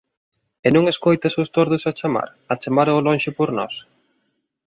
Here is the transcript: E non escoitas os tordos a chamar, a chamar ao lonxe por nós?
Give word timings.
E 0.65 0.69
non 0.75 0.85
escoitas 0.93 1.33
os 1.41 1.51
tordos 1.55 1.83
a 1.89 1.91
chamar, 1.99 2.29
a 2.51 2.53
chamar 2.61 2.87
ao 2.89 3.03
lonxe 3.07 3.29
por 3.37 3.49
nós? 3.57 3.73